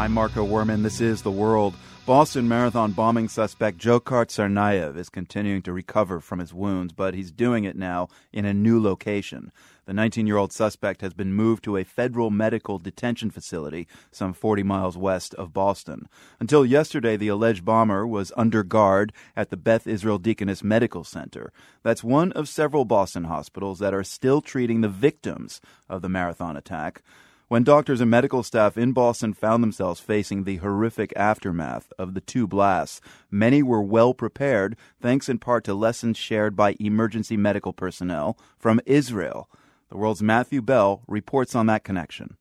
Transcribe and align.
I'm 0.00 0.12
Marco 0.12 0.46
Werman. 0.46 0.82
This 0.82 1.00
is 1.00 1.22
The 1.22 1.30
World. 1.30 1.74
Boston 2.06 2.48
Marathon 2.48 2.92
bombing 2.92 3.28
suspect 3.28 3.78
Dzhokhar 3.78 4.26
Tsarnaev 4.26 4.96
is 4.96 5.08
continuing 5.10 5.62
to 5.62 5.72
recover 5.72 6.20
from 6.20 6.38
his 6.38 6.54
wounds, 6.54 6.92
but 6.92 7.14
he's 7.14 7.30
doing 7.30 7.64
it 7.64 7.76
now 7.76 8.08
in 8.32 8.44
a 8.44 8.54
new 8.54 8.82
location. 8.82 9.52
The 9.84 9.92
19 9.92 10.26
year 10.26 10.38
old 10.38 10.52
suspect 10.52 11.02
has 11.02 11.12
been 11.12 11.34
moved 11.34 11.62
to 11.64 11.76
a 11.76 11.84
federal 11.84 12.30
medical 12.30 12.78
detention 12.78 13.30
facility 13.30 13.86
some 14.10 14.32
40 14.32 14.62
miles 14.62 14.96
west 14.96 15.34
of 15.34 15.52
Boston. 15.52 16.08
Until 16.40 16.64
yesterday, 16.64 17.16
the 17.16 17.28
alleged 17.28 17.64
bomber 17.64 18.06
was 18.06 18.32
under 18.36 18.62
guard 18.62 19.12
at 19.36 19.50
the 19.50 19.56
Beth 19.56 19.86
Israel 19.86 20.18
Deaconess 20.18 20.64
Medical 20.64 21.04
Center. 21.04 21.52
That's 21.82 22.02
one 22.02 22.32
of 22.32 22.48
several 22.48 22.84
Boston 22.86 23.24
hospitals 23.24 23.78
that 23.80 23.92
are 23.92 24.02
still 24.02 24.40
treating 24.40 24.80
the 24.80 24.88
victims 24.88 25.60
of 25.88 26.02
the 26.02 26.08
marathon 26.08 26.56
attack 26.56 27.02
when 27.50 27.64
doctors 27.64 28.00
and 28.00 28.08
medical 28.08 28.44
staff 28.44 28.78
in 28.78 28.92
Boston 28.92 29.34
found 29.34 29.60
themselves 29.60 29.98
facing 29.98 30.44
the 30.44 30.58
horrific 30.58 31.12
aftermath 31.16 31.92
of 31.98 32.14
the 32.14 32.20
two 32.20 32.46
blasts. 32.46 33.00
Many 33.28 33.60
were 33.60 33.82
well 33.82 34.14
prepared, 34.14 34.76
thanks 35.02 35.28
in 35.28 35.40
part 35.40 35.64
to 35.64 35.74
lessons 35.74 36.16
shared 36.16 36.54
by 36.54 36.76
emergency 36.78 37.36
medical 37.36 37.72
personnel 37.72 38.38
from 38.56 38.80
Israel. 38.86 39.50
The 39.88 39.96
world's 39.96 40.22
Matthew 40.22 40.62
Bell 40.62 41.02
reports 41.08 41.56
on 41.56 41.66
that 41.66 41.82
connection. 41.82 42.36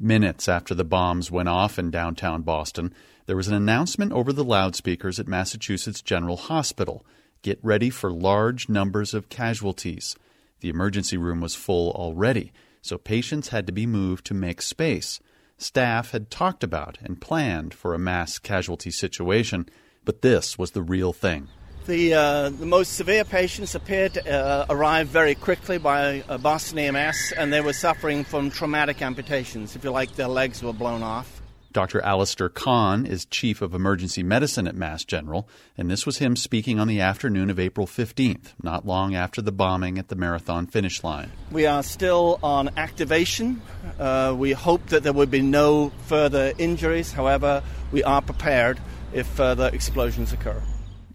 Minutes 0.00 0.48
after 0.48 0.74
the 0.74 0.82
bombs 0.82 1.30
went 1.30 1.50
off 1.50 1.78
in 1.78 1.90
downtown 1.90 2.40
Boston, 2.40 2.94
there 3.26 3.36
was 3.36 3.48
an 3.48 3.54
announcement 3.54 4.12
over 4.12 4.32
the 4.32 4.44
loudspeakers 4.44 5.20
at 5.20 5.28
Massachusetts 5.28 6.00
General 6.00 6.38
Hospital 6.38 7.04
get 7.42 7.58
ready 7.62 7.90
for 7.90 8.10
large 8.10 8.70
numbers 8.70 9.12
of 9.12 9.28
casualties. 9.28 10.16
The 10.60 10.70
emergency 10.70 11.18
room 11.18 11.42
was 11.42 11.54
full 11.54 11.90
already 11.90 12.50
so 12.82 12.98
patients 12.98 13.48
had 13.48 13.66
to 13.66 13.72
be 13.72 13.86
moved 13.86 14.24
to 14.26 14.34
make 14.34 14.62
space. 14.62 15.20
Staff 15.56 16.12
had 16.12 16.30
talked 16.30 16.62
about 16.62 16.98
and 17.02 17.20
planned 17.20 17.74
for 17.74 17.92
a 17.92 17.98
mass 17.98 18.38
casualty 18.38 18.90
situation, 18.90 19.68
but 20.04 20.22
this 20.22 20.56
was 20.56 20.70
the 20.70 20.82
real 20.82 21.12
thing. 21.12 21.48
The, 21.86 22.14
uh, 22.14 22.50
the 22.50 22.66
most 22.66 22.94
severe 22.94 23.24
patients 23.24 23.74
appeared 23.74 24.14
to 24.14 24.30
uh, 24.30 24.66
arrive 24.68 25.08
very 25.08 25.34
quickly 25.34 25.78
by 25.78 26.22
uh, 26.28 26.36
Boston 26.36 26.78
EMS, 26.78 27.32
and 27.36 27.52
they 27.52 27.62
were 27.62 27.72
suffering 27.72 28.24
from 28.24 28.50
traumatic 28.50 29.00
amputations. 29.00 29.74
If 29.74 29.84
you 29.84 29.90
like, 29.90 30.14
their 30.14 30.28
legs 30.28 30.62
were 30.62 30.74
blown 30.74 31.02
off. 31.02 31.37
Dr. 31.78 32.00
Alasdair 32.00 32.52
Conn 32.52 33.06
is 33.06 33.24
chief 33.24 33.62
of 33.62 33.72
emergency 33.72 34.24
medicine 34.24 34.66
at 34.66 34.74
Mass 34.74 35.04
General, 35.04 35.48
and 35.76 35.88
this 35.88 36.04
was 36.04 36.18
him 36.18 36.34
speaking 36.34 36.80
on 36.80 36.88
the 36.88 37.00
afternoon 37.00 37.50
of 37.50 37.60
April 37.60 37.86
15th, 37.86 38.52
not 38.60 38.84
long 38.84 39.14
after 39.14 39.40
the 39.40 39.52
bombing 39.52 39.96
at 39.96 40.08
the 40.08 40.16
marathon 40.16 40.66
finish 40.66 41.04
line. 41.04 41.30
We 41.52 41.66
are 41.66 41.84
still 41.84 42.40
on 42.42 42.70
activation. 42.76 43.62
Uh, 43.96 44.34
we 44.36 44.50
hope 44.50 44.86
that 44.86 45.04
there 45.04 45.12
will 45.12 45.26
be 45.26 45.40
no 45.40 45.92
further 46.06 46.52
injuries. 46.58 47.12
However, 47.12 47.62
we 47.92 48.02
are 48.02 48.22
prepared 48.22 48.80
if 49.12 49.28
further 49.28 49.70
explosions 49.72 50.32
occur. 50.32 50.60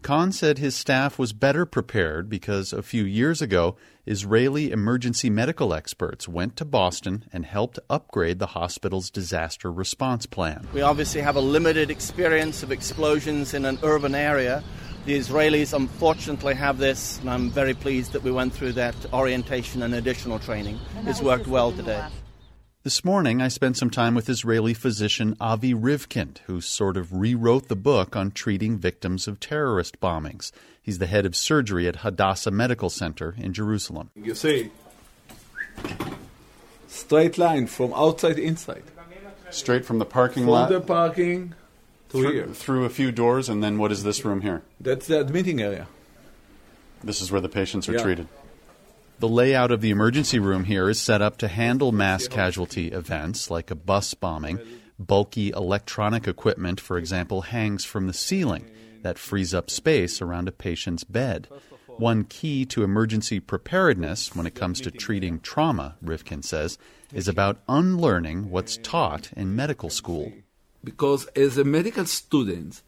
Conn 0.04 0.34
said 0.34 0.58
his 0.58 0.76
staff 0.76 1.18
was 1.18 1.32
better 1.32 1.66
prepared 1.66 2.30
because 2.30 2.74
a 2.74 2.84
few 2.84 3.06
years 3.06 3.42
ago, 3.42 3.78
Israeli 4.06 4.70
emergency 4.70 5.30
medical 5.30 5.74
experts 5.74 6.28
went 6.28 6.58
to 6.58 6.66
Boston 6.66 7.24
and 7.32 7.46
helped 7.46 7.80
upgrade 7.90 8.38
the 8.38 8.48
hospital's 8.48 9.10
disaster 9.10 9.72
response 9.72 10.26
plan. 10.26 10.68
We 10.74 10.82
obviously 10.82 11.22
have 11.22 11.38
a 11.38 11.42
limited 11.42 11.90
experience 11.90 12.64
of 12.64 12.72
explosions 12.72 13.54
in 13.54 13.64
an 13.64 13.80
urban 13.82 14.14
area. 14.14 14.62
The 15.06 15.18
Israelis 15.18 15.74
unfortunately 15.74 16.56
have 16.56 16.78
this, 16.78 17.20
and 17.20 17.30
I'm 17.30 17.50
very 17.50 17.74
pleased 17.74 18.12
that 18.12 18.24
we 18.24 18.32
went 18.32 18.54
through 18.54 18.74
that 18.74 18.96
orientation 19.14 19.84
and 19.84 19.96
additional 19.96 20.38
training. 20.40 20.80
It's 21.06 21.22
worked 21.22 21.48
well 21.48 21.72
today. 21.72 22.06
This 22.84 23.06
morning, 23.06 23.42
I 23.42 23.48
spent 23.48 23.78
some 23.78 23.90
time 23.90 24.14
with 24.14 24.28
Israeli 24.28 24.74
physician 24.74 25.38
Avi 25.40 25.74
Rivkind, 25.74 26.40
who 26.48 26.60
sort 26.60 26.98
of 26.98 27.14
rewrote 27.14 27.70
the 27.70 27.78
book 27.78 28.14
on 28.14 28.32
treating 28.32 28.78
victims 28.78 29.26
of 29.26 29.40
terrorist 29.40 30.02
bombings. 30.02 30.52
He's 30.82 31.00
the 31.00 31.06
head 31.06 31.26
of 31.26 31.34
surgery 31.34 31.88
at 31.88 31.98
Hadassah 31.98 32.52
Medical 32.52 32.90
Center 32.90 33.36
in 33.38 33.54
Jerusalem. 33.54 34.10
You 34.16 34.36
see, 34.36 34.70
straight 36.90 37.38
line 37.38 37.68
from 37.68 37.94
outside 37.94 38.38
inside. 38.38 38.84
Straight 39.50 39.86
from 39.86 40.00
the 40.00 40.06
parking 40.06 40.44
from 40.44 40.52
lot? 40.52 40.70
the 40.70 40.82
parking 40.82 41.54
to 42.10 42.18
through, 42.18 42.32
here. 42.34 42.48
Through 42.48 42.84
a 42.84 42.90
few 42.90 43.14
doors, 43.14 43.48
and 43.48 43.64
then 43.64 43.78
what 43.78 43.94
is 43.94 44.04
this 44.04 44.26
room 44.26 44.42
here? 44.42 44.62
That's 44.82 45.08
the 45.08 45.22
admitting 45.22 45.62
area. 45.62 45.88
This 47.02 47.22
is 47.22 47.32
where 47.32 47.40
the 47.40 47.48
patients 47.48 47.88
are 47.88 47.94
Yeah. 47.94 48.04
treated. 48.04 48.28
The 49.24 49.30
layout 49.30 49.72
of 49.72 49.80
the 49.80 49.90
emergency 49.90 50.38
room 50.38 50.66
here 50.66 50.90
is 50.90 51.00
set 51.00 51.22
up 51.22 51.38
to 51.38 51.48
handle 51.48 51.94
mass 51.94 52.28
casualty 52.28 52.90
events 52.90 53.50
like 53.50 53.72
a 53.72 53.76
bus 53.76 54.14
bombing. 54.14 54.60
Bulky 55.00 55.52
electronic 55.52 56.28
equipment, 56.28 56.82
for 56.82 56.98
example, 56.98 57.44
hangs 57.44 57.86
from 57.86 58.08
the 58.08 58.14
ceiling. 58.14 58.70
That 59.02 59.18
frees 59.18 59.54
up 59.54 59.70
space 59.70 60.22
around 60.22 60.50
a 60.50 60.52
patient's 60.52 61.06
bed. 61.06 61.48
One 61.88 62.26
key 62.26 62.66
to 62.66 62.84
emergency 62.84 63.40
preparedness 63.40 64.36
when 64.36 64.46
it 64.46 64.56
comes 64.56 64.82
to 64.82 64.92
treating 64.92 65.40
trauma, 65.40 65.96
Rivkind 66.04 66.44
says, 66.44 66.78
is 67.14 67.30
about 67.30 67.62
unlearning 67.70 68.50
what's 68.50 68.76
taught 68.76 69.32
in 69.38 69.56
medical 69.56 69.90
school. 69.90 70.34
Because 70.84 71.28
as 71.28 71.58
a 71.58 71.64
medical 71.64 72.08
student, 72.08 72.82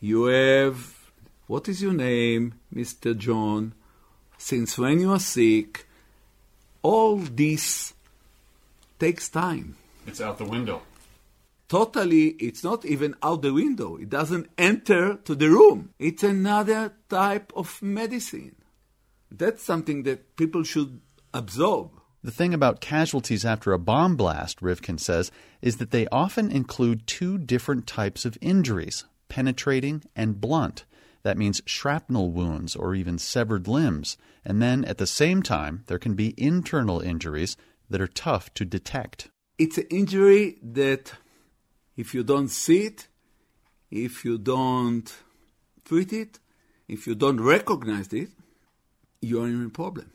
you 0.00 0.26
have 0.26 1.10
what 1.46 1.66
is 1.66 1.80
your 1.80 1.94
name, 1.94 2.60
Mr. 2.74 3.16
John? 3.16 3.72
Since 4.38 4.78
when 4.78 5.00
you 5.00 5.12
are 5.12 5.20
sick, 5.20 5.86
all 6.82 7.16
this 7.16 7.92
takes 8.98 9.28
time. 9.28 9.76
It's 10.06 10.20
out 10.20 10.38
the 10.38 10.44
window. 10.44 10.82
Totally, 11.68 12.28
it's 12.38 12.64
not 12.64 12.86
even 12.86 13.14
out 13.22 13.42
the 13.42 13.52
window. 13.52 13.96
It 13.96 14.08
doesn't 14.08 14.48
enter 14.56 15.16
to 15.24 15.34
the 15.34 15.50
room. 15.50 15.90
It's 15.98 16.22
another 16.22 16.94
type 17.10 17.52
of 17.54 17.82
medicine. 17.82 18.56
That's 19.30 19.62
something 19.62 20.04
that 20.04 20.36
people 20.36 20.62
should 20.62 21.00
absorb. 21.34 21.90
The 22.24 22.30
thing 22.30 22.54
about 22.54 22.80
casualties 22.80 23.44
after 23.44 23.72
a 23.72 23.78
bomb 23.78 24.16
blast, 24.16 24.60
Rivkind 24.60 25.00
says, 25.00 25.30
is 25.60 25.76
that 25.76 25.90
they 25.90 26.06
often 26.08 26.50
include 26.50 27.06
two 27.06 27.36
different 27.36 27.86
types 27.86 28.24
of 28.24 28.38
injuries 28.40 29.04
penetrating 29.28 30.02
and 30.16 30.40
blunt. 30.40 30.84
That 31.28 31.36
means 31.36 31.60
shrapnel 31.66 32.30
wounds 32.30 32.74
or 32.74 32.94
even 32.94 33.18
severed 33.18 33.68
limbs. 33.68 34.16
And 34.46 34.62
then 34.62 34.82
at 34.86 34.96
the 34.96 35.06
same 35.06 35.42
time, 35.42 35.84
there 35.86 35.98
can 35.98 36.14
be 36.14 36.32
internal 36.38 37.00
injuries 37.00 37.54
that 37.90 38.00
are 38.00 38.06
tough 38.06 38.54
to 38.54 38.64
detect. 38.64 39.28
It's 39.58 39.76
an 39.76 39.88
injury 39.90 40.56
that, 40.62 41.12
if 41.98 42.14
you 42.14 42.24
don't 42.24 42.48
see 42.48 42.86
it, 42.86 43.08
if 43.90 44.24
you 44.24 44.38
don't 44.38 45.14
treat 45.84 46.14
it, 46.14 46.38
if 46.88 47.06
you 47.06 47.14
don't 47.14 47.42
recognize 47.42 48.10
it, 48.14 48.30
you're 49.20 49.48
in 49.48 49.66
a 49.66 49.68
problem. 49.68 50.10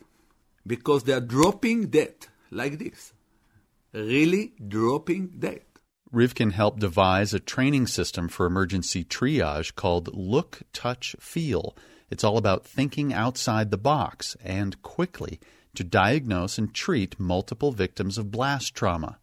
Because 0.65 1.03
they 1.03 1.13
are 1.13 1.21
dropping 1.21 1.89
dead 1.91 2.15
like 2.49 2.79
this. 2.79 3.13
Really 3.93 4.53
dropping 4.67 5.35
dead. 5.37 5.61
Rivkind 6.13 6.51
helped 6.51 6.79
devise 6.79 7.33
a 7.33 7.39
training 7.39 7.87
system 7.87 8.27
for 8.27 8.45
emergency 8.45 9.03
triage 9.03 9.73
called 9.73 10.15
Look, 10.15 10.61
Touch, 10.71 11.15
Feel. 11.19 11.75
It's 12.11 12.23
all 12.23 12.37
about 12.37 12.67
thinking 12.67 13.11
outside 13.11 13.71
the 13.71 13.79
box 13.79 14.37
and 14.43 14.79
quickly 14.83 15.39
to 15.73 15.83
diagnose 15.83 16.59
and 16.59 16.71
treat 16.71 17.19
multiple 17.19 17.71
victims 17.71 18.19
of 18.19 18.29
blast 18.29 18.75
trauma. 18.75 19.17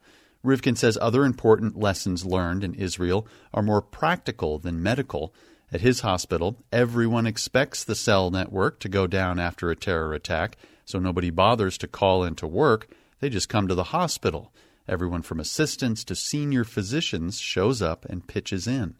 Rivkind 0.44 0.78
says 0.78 0.98
other 1.00 1.24
important 1.24 1.78
lessons 1.78 2.24
learned 2.24 2.64
in 2.64 2.74
Israel 2.74 3.24
are 3.54 3.62
more 3.62 3.82
practical 3.82 4.58
than 4.58 4.82
medical. 4.82 5.32
At 5.70 5.82
his 5.82 6.00
hospital, 6.00 6.56
everyone 6.72 7.24
expects 7.24 7.84
the 7.84 7.94
cell 7.94 8.32
network 8.32 8.80
to 8.80 8.88
go 8.88 9.06
down 9.06 9.38
after 9.38 9.70
a 9.70 9.76
terror 9.76 10.12
attack, 10.12 10.56
so 10.84 10.98
nobody 10.98 11.30
bothers 11.30 11.78
to 11.78 11.86
call 11.86 12.24
into 12.24 12.48
work. 12.48 12.88
They 13.20 13.28
just 13.28 13.48
come 13.48 13.68
to 13.68 13.76
the 13.76 13.84
hospital. 13.84 14.50
Everyone 14.90 15.22
from 15.22 15.38
assistants 15.38 16.02
to 16.02 16.16
senior 16.16 16.64
physicians 16.64 17.38
shows 17.38 17.80
up 17.80 18.04
and 18.06 18.26
pitches 18.26 18.66
in. 18.66 18.96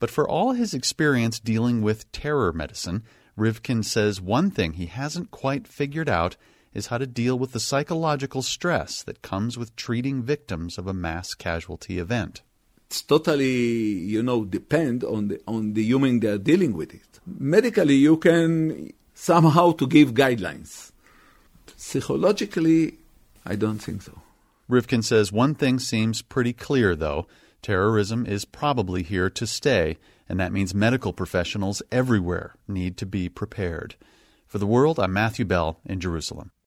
But 0.00 0.10
for 0.10 0.28
all 0.28 0.54
his 0.54 0.74
experience 0.74 1.38
dealing 1.38 1.80
with 1.80 2.10
terror 2.10 2.52
medicine, 2.52 3.04
Rivkind 3.38 3.84
says 3.84 4.20
one 4.20 4.50
thing 4.50 4.72
he 4.72 4.86
hasn't 4.86 5.30
quite 5.30 5.68
figured 5.68 6.08
out 6.08 6.36
is 6.74 6.88
how 6.88 6.98
to 6.98 7.06
deal 7.06 7.38
with 7.38 7.52
the 7.52 7.60
psychological 7.60 8.42
stress 8.42 9.04
that 9.04 9.22
comes 9.22 9.56
with 9.56 9.76
treating 9.76 10.24
victims 10.24 10.76
of 10.76 10.88
a 10.88 10.92
mass 10.92 11.34
casualty 11.34 12.00
event. 12.00 12.42
It's 12.86 13.02
totally, 13.02 13.46
you 14.14 14.24
know, 14.24 14.44
depend 14.44 15.04
on 15.04 15.28
the 15.28 15.40
on 15.46 15.74
the 15.74 15.84
human 15.84 16.18
they 16.18 16.30
are 16.30 16.38
dealing 16.38 16.72
with 16.72 16.92
it. 16.92 17.20
Medically, 17.24 17.94
you 17.94 18.16
can 18.16 18.92
somehow 19.14 19.70
to 19.70 19.86
give 19.86 20.14
guidelines. 20.14 20.90
Psychologically, 21.76 22.98
I 23.46 23.54
don't 23.54 23.78
think 23.78 24.02
so. 24.02 24.20
Rivkind 24.70 25.04
says 25.04 25.32
one 25.32 25.54
thing 25.54 25.78
seems 25.78 26.20
pretty 26.20 26.52
clear, 26.52 26.94
though. 26.94 27.26
Terrorism 27.62 28.26
is 28.26 28.44
probably 28.44 29.02
here 29.02 29.30
to 29.30 29.46
stay, 29.46 29.96
and 30.28 30.38
that 30.38 30.52
means 30.52 30.74
medical 30.74 31.12
professionals 31.12 31.82
everywhere 31.90 32.54
need 32.68 32.96
to 32.98 33.06
be 33.06 33.28
prepared. 33.28 33.96
For 34.46 34.58
the 34.58 34.66
world, 34.66 34.98
I'm 35.00 35.12
Matthew 35.12 35.44
Bell 35.44 35.80
in 35.84 36.00
Jerusalem. 36.00 36.50